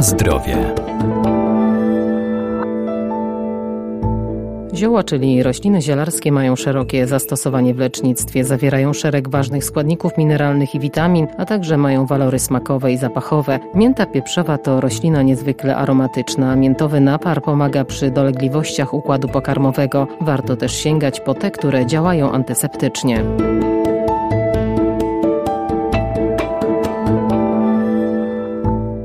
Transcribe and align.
Zdrowie. 0.00 0.74
Zioła, 4.74 5.04
czyli 5.04 5.42
rośliny 5.42 5.82
zielarskie, 5.82 6.32
mają 6.32 6.56
szerokie 6.56 7.06
zastosowanie 7.06 7.74
w 7.74 7.78
lecznictwie. 7.78 8.44
Zawierają 8.44 8.92
szereg 8.92 9.28
ważnych 9.28 9.64
składników 9.64 10.18
mineralnych 10.18 10.74
i 10.74 10.80
witamin, 10.80 11.26
a 11.38 11.44
także 11.44 11.76
mają 11.76 12.06
walory 12.06 12.38
smakowe 12.38 12.92
i 12.92 12.96
zapachowe. 12.96 13.60
Mięta 13.74 14.06
pieprzowa 14.06 14.58
to 14.58 14.80
roślina 14.80 15.22
niezwykle 15.22 15.76
aromatyczna. 15.76 16.56
Miętowy 16.56 17.00
napar 17.00 17.42
pomaga 17.42 17.84
przy 17.84 18.10
dolegliwościach 18.10 18.94
układu 18.94 19.28
pokarmowego. 19.28 20.06
Warto 20.20 20.56
też 20.56 20.72
sięgać 20.72 21.20
po 21.20 21.34
te, 21.34 21.50
które 21.50 21.86
działają 21.86 22.32
antyseptycznie. 22.32 23.24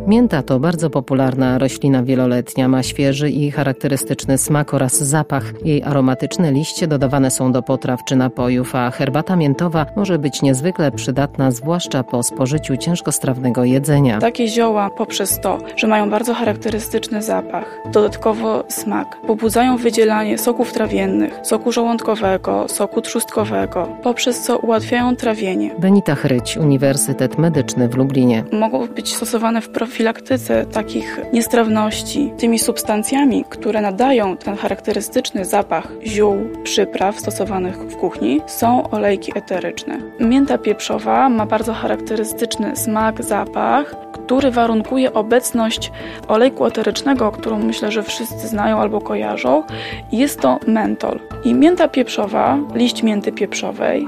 Mięta 0.08 0.44
to 0.44 0.60
bardzo 0.60 0.90
popularna 0.90 1.58
roślina 1.58 2.04
wieloletnia, 2.04 2.68
ma 2.68 2.84
świeży 2.84 3.30
i 3.30 3.52
charakterystyczny 3.52 4.38
smak 4.38 4.74
oraz 4.74 5.04
zapach. 5.04 5.54
Jej 5.64 5.84
aromatyczne 5.84 6.52
liście 6.52 6.88
dodawane 6.88 7.32
są 7.32 7.52
do 7.52 7.62
potraw 7.62 8.00
czy 8.08 8.16
napojów, 8.16 8.76
a 8.76 8.92
herbata 8.92 9.36
miętowa 9.36 9.86
może 9.96 10.20
być 10.20 10.42
niezwykle 10.42 10.92
przydatna, 10.92 11.52
zwłaszcza 11.52 12.04
po 12.04 12.24
spożyciu 12.24 12.78
ciężkostrawnego 12.78 13.64
jedzenia. 13.64 14.20
Takie 14.20 14.48
zioła 14.48 14.90
poprzez 14.90 15.40
to, 15.40 15.58
że 15.76 15.88
mają 15.88 16.10
bardzo 16.10 16.34
charakterystyczny 16.34 17.22
zapach, 17.22 17.82
dodatkowo 17.92 18.64
smak, 18.68 19.18
pobudzają 19.28 19.78
wydzielanie 19.78 20.38
soków 20.38 20.74
trawiennych, 20.74 21.40
soku 21.44 21.72
żołądkowego, 21.72 22.68
soku 22.68 23.02
trzustkowego, 23.02 23.88
poprzez 24.04 24.42
co 24.42 24.58
ułatwiają 24.58 25.16
trawienie. 25.16 25.76
Benita 25.80 26.16
Chryć, 26.16 26.58
Uniwersytet 26.58 27.38
Medyczny 27.38 27.90
w 27.90 27.96
Lublinie. 27.96 28.44
Mogą 28.52 28.88
być 28.88 29.16
stosowane 29.16 29.62
w 29.62 29.70
profilaktyce 29.70 29.95
profilaktyce 29.96 30.66
takich 30.66 31.20
niestrawności 31.34 32.34
tymi 32.38 32.60
substancjami, 32.60 33.46
które 33.50 33.82
nadają 33.82 34.38
ten 34.38 34.56
charakterystyczny 34.56 35.46
zapach 35.46 35.88
ziół, 36.06 36.36
przypraw 36.64 37.20
stosowanych 37.20 37.78
w 37.78 37.96
kuchni, 37.96 38.42
są 38.48 38.90
olejki 38.90 39.32
eteryczne. 39.36 39.98
Mięta 40.20 40.58
pieprzowa 40.58 41.30
ma 41.30 41.46
bardzo 41.46 41.74
charakterystyczny 41.74 42.76
smak, 42.76 43.24
zapach, 43.24 43.96
który 44.14 44.52
warunkuje 44.52 45.14
obecność 45.14 45.92
olejku 46.28 46.66
eterycznego, 46.66 47.32
którą 47.32 47.60
myślę, 47.60 47.92
że 47.92 48.04
wszyscy 48.04 48.48
znają 48.48 48.80
albo 48.80 49.02
kojarzą. 49.02 49.64
Jest 50.12 50.40
to 50.40 50.60
mentol. 50.68 51.20
I 51.44 51.54
mięta 51.54 51.88
pieprzowa, 51.88 52.58
liść 52.74 53.04
mięty 53.04 53.32
pieprzowej, 53.32 54.08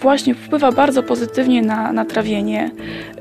właśnie 0.00 0.34
wpływa 0.34 0.72
bardzo 0.72 1.02
pozytywnie 1.02 1.62
na, 1.62 1.92
na 1.92 2.04
trawienie. 2.04 2.70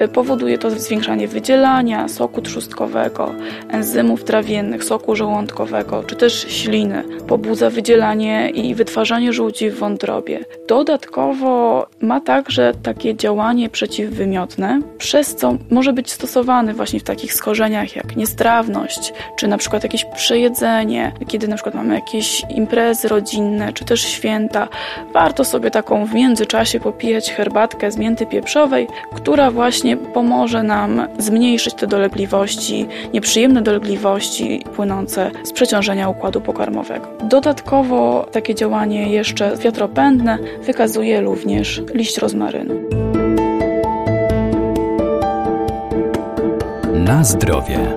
Y, 0.01 0.07
powoduje 0.07 0.57
to 0.57 0.71
zwiększanie 0.71 1.27
wydzielania 1.27 2.07
soku 2.07 2.41
trzustkowego, 2.41 3.35
enzymów 3.69 4.23
trawiennych, 4.23 4.83
soku 4.83 5.15
żołądkowego, 5.15 6.03
czy 6.03 6.15
też 6.15 6.45
śliny. 6.49 7.03
Pobudza 7.27 7.69
wydzielanie 7.69 8.49
i 8.49 8.75
wytwarzanie 8.75 9.33
żółci 9.33 9.69
w 9.69 9.79
wątrobie. 9.79 10.39
Dodatkowo 10.67 11.87
ma 12.01 12.21
także 12.21 12.73
takie 12.83 13.15
działanie 13.15 13.69
przeciwwymiotne, 13.69 14.81
przez 14.97 15.35
co 15.35 15.57
może 15.71 15.93
być 15.93 16.11
stosowany 16.11 16.73
właśnie 16.73 16.99
w 16.99 17.03
takich 17.03 17.33
schorzeniach 17.33 17.95
jak 17.95 18.15
niestrawność, 18.15 19.13
czy 19.37 19.47
na 19.47 19.57
przykład 19.57 19.83
jakieś 19.83 20.05
przejedzenie, 20.05 21.11
kiedy 21.27 21.47
na 21.47 21.55
przykład 21.55 21.75
mamy 21.75 21.95
jakieś 21.95 22.43
imprezy 22.55 23.07
rodzinne, 23.07 23.73
czy 23.73 23.85
też 23.85 24.01
święta. 24.01 24.67
Warto 25.13 25.45
sobie 25.45 25.71
taką 25.71 26.05
w 26.05 26.13
międzyczasie 26.13 26.68
się 26.69 26.79
popijać 26.79 27.31
herbatkę 27.31 27.91
z 27.91 27.97
mięty 27.97 28.25
pieprzowej, 28.25 28.87
która 29.15 29.51
właśnie 29.51 29.97
pomoże 29.97 30.63
nam 30.63 31.07
zmniejszyć 31.19 31.73
te 31.73 31.87
dolegliwości, 31.87 32.85
nieprzyjemne 33.13 33.61
dolegliwości 33.61 34.63
płynące 34.75 35.31
z 35.43 35.51
przeciążenia 35.51 36.09
układu 36.09 36.41
pokarmowego. 36.41 37.07
Dodatkowo 37.23 38.27
takie 38.31 38.55
działanie 38.55 39.11
jeszcze 39.11 39.57
wiatropędne 39.57 40.37
wykazuje 40.65 41.21
również 41.21 41.81
liść 41.93 42.17
rozmarynu. 42.17 42.75
Na 46.93 47.23
zdrowie. 47.23 47.95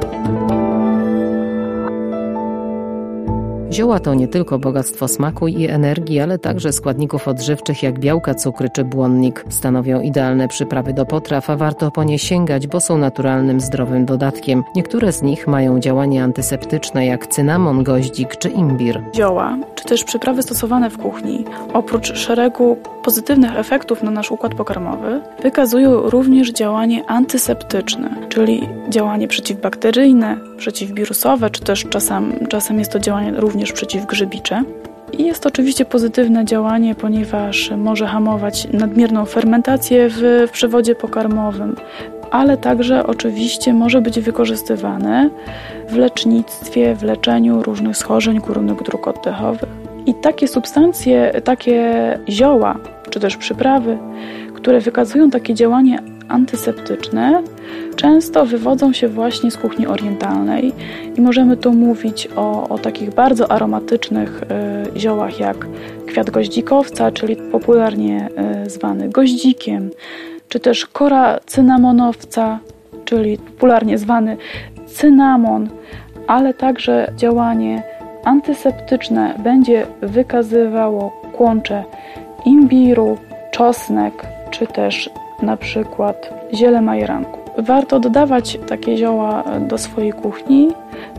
Zioła 3.72 4.00
to 4.00 4.14
nie 4.14 4.28
tylko 4.28 4.58
bogactwo 4.58 5.08
smaku 5.08 5.48
i 5.48 5.66
energii, 5.68 6.20
ale 6.20 6.38
także 6.38 6.72
składników 6.72 7.28
odżywczych 7.28 7.82
jak 7.82 7.98
białka, 7.98 8.34
cukry 8.34 8.68
czy 8.70 8.84
błonnik. 8.84 9.44
Stanowią 9.48 10.00
idealne 10.00 10.48
przyprawy 10.48 10.92
do 10.92 11.06
potraw, 11.06 11.50
a 11.50 11.56
warto 11.56 11.90
po 11.90 12.04
nie 12.04 12.18
sięgać, 12.18 12.66
bo 12.66 12.80
są 12.80 12.98
naturalnym, 12.98 13.60
zdrowym 13.60 14.06
dodatkiem. 14.06 14.62
Niektóre 14.76 15.12
z 15.12 15.22
nich 15.22 15.46
mają 15.46 15.80
działanie 15.80 16.24
antyseptyczne 16.24 17.06
jak 17.06 17.26
cynamon, 17.26 17.82
goździk 17.82 18.36
czy 18.36 18.48
imbir. 18.48 19.02
Zioła, 19.16 19.58
czy 19.74 19.84
też 19.84 20.04
przyprawy 20.04 20.42
stosowane 20.42 20.90
w 20.90 20.98
kuchni, 20.98 21.44
oprócz 21.72 22.14
szeregu 22.16 22.76
pozytywnych 23.04 23.56
efektów 23.56 24.02
na 24.02 24.10
nasz 24.10 24.30
układ 24.30 24.54
pokarmowy, 24.54 25.20
wykazują 25.42 26.10
również 26.10 26.52
działanie 26.52 27.04
antyseptyczne, 27.06 28.10
czyli 28.28 28.68
działanie 28.88 29.28
przeciwbakteryjne, 29.28 30.36
przeciwwirusowe, 30.62 31.50
czy 31.50 31.60
też 31.60 31.84
czasem, 31.90 32.46
czasem 32.48 32.78
jest 32.78 32.92
to 32.92 32.98
działanie 32.98 33.32
również 33.36 33.72
przeciwgrzybicze. 33.72 34.62
I 35.18 35.24
jest 35.24 35.42
to 35.42 35.48
oczywiście 35.48 35.84
pozytywne 35.84 36.44
działanie, 36.44 36.94
ponieważ 36.94 37.70
może 37.76 38.06
hamować 38.06 38.68
nadmierną 38.72 39.24
fermentację 39.24 40.08
w, 40.08 40.46
w 40.48 40.50
przewodzie 40.50 40.94
pokarmowym, 40.94 41.76
ale 42.30 42.56
także 42.56 43.06
oczywiście 43.06 43.74
może 43.74 44.00
być 44.00 44.20
wykorzystywane 44.20 45.30
w 45.88 45.96
lecznictwie, 45.96 46.94
w 46.94 47.02
leczeniu 47.02 47.62
różnych 47.62 47.96
schorzeń 47.96 48.38
górnych 48.38 48.82
dróg 48.82 49.08
oddechowych. 49.08 49.70
I 50.06 50.14
takie 50.14 50.48
substancje, 50.48 51.40
takie 51.44 52.18
zioła, 52.28 52.76
czy 53.10 53.20
też 53.20 53.36
przyprawy, 53.36 53.98
które 54.54 54.80
wykazują 54.80 55.30
takie 55.30 55.54
działanie 55.54 55.98
antyseptyczne, 56.32 57.42
często 57.96 58.46
wywodzą 58.46 58.92
się 58.92 59.08
właśnie 59.08 59.50
z 59.50 59.56
kuchni 59.56 59.86
orientalnej 59.86 60.72
i 61.16 61.20
możemy 61.20 61.56
tu 61.56 61.72
mówić 61.72 62.28
o, 62.36 62.68
o 62.68 62.78
takich 62.78 63.14
bardzo 63.14 63.50
aromatycznych 63.50 64.40
y, 64.96 65.00
ziołach 65.00 65.40
jak 65.40 65.66
kwiat 66.06 66.30
goździkowca, 66.30 67.12
czyli 67.12 67.36
popularnie 67.36 68.28
y, 68.66 68.70
zwany 68.70 69.08
goździkiem, 69.08 69.90
czy 70.48 70.60
też 70.60 70.86
kora 70.86 71.38
cynamonowca, 71.46 72.58
czyli 73.04 73.38
popularnie 73.38 73.98
zwany 73.98 74.36
cynamon, 74.86 75.68
ale 76.26 76.54
także 76.54 77.12
działanie 77.16 77.82
antyseptyczne 78.24 79.34
będzie 79.38 79.86
wykazywało 80.02 81.10
kłącze 81.32 81.84
imbiru, 82.44 83.18
czosnek, 83.50 84.26
czy 84.52 84.66
też 84.66 85.10
na 85.42 85.56
przykład 85.56 86.30
ziele 86.54 86.80
majeranku. 86.80 87.38
Warto 87.58 88.00
dodawać 88.00 88.58
takie 88.68 88.96
zioła 88.96 89.44
do 89.68 89.78
swojej 89.78 90.12
kuchni, 90.12 90.68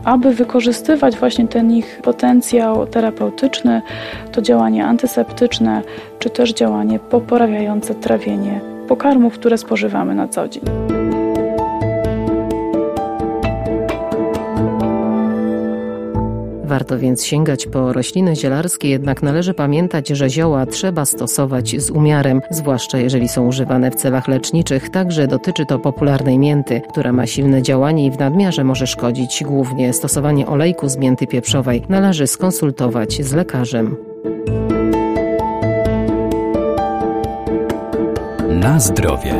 aby 0.04 0.30
wykorzystywać 0.30 1.16
właśnie 1.16 1.48
ten 1.48 1.72
ich 1.72 2.00
potencjał 2.02 2.86
terapeutyczny, 2.86 3.82
to 4.32 4.42
działanie 4.42 4.84
antyseptyczne, 4.84 5.82
czy 6.18 6.30
też 6.30 6.52
działanie 6.52 6.98
poprawiające 6.98 7.94
trawienie 7.94 8.60
pokarmów, 8.88 9.34
które 9.34 9.58
spożywamy 9.58 10.14
na 10.14 10.28
co 10.28 10.48
dzień. 10.48 10.93
Warto 16.74 16.98
więc 16.98 17.24
sięgać 17.24 17.66
po 17.66 17.92
rośliny 17.92 18.36
zielarskie, 18.36 18.88
jednak 18.88 19.22
należy 19.22 19.54
pamiętać, 19.54 20.08
że 20.08 20.30
zioła 20.30 20.66
trzeba 20.66 21.04
stosować 21.04 21.80
z 21.82 21.90
umiarem, 21.90 22.40
zwłaszcza 22.50 22.98
jeżeli 22.98 23.28
są 23.28 23.46
używane 23.46 23.90
w 23.90 23.94
celach 23.94 24.28
leczniczych. 24.28 24.90
Także 24.90 25.26
dotyczy 25.26 25.66
to 25.66 25.78
popularnej 25.78 26.38
mięty, 26.38 26.82
która 26.90 27.12
ma 27.12 27.26
silne 27.26 27.62
działanie 27.62 28.06
i 28.06 28.10
w 28.10 28.18
nadmiarze 28.18 28.64
może 28.64 28.86
szkodzić. 28.86 29.44
Głównie 29.44 29.92
stosowanie 29.92 30.46
olejku 30.46 30.88
z 30.88 30.96
mięty 30.96 31.26
pieprzowej 31.26 31.82
należy 31.88 32.26
skonsultować 32.26 33.24
z 33.24 33.32
lekarzem. 33.32 33.96
Na 38.48 38.80
zdrowie. 38.80 39.34